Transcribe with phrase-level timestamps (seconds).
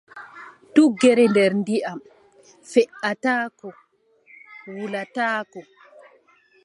[0.73, 1.99] Tuggere nder ndiyam,
[2.71, 3.67] feʼataako
[4.73, 5.59] wulataako.